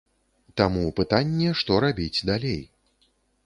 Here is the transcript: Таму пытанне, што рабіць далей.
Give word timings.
Таму 0.61 0.85
пытанне, 1.01 1.53
што 1.61 1.79
рабіць 1.87 2.25
далей. 2.33 2.61